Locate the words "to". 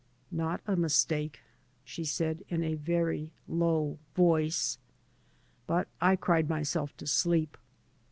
6.97-7.05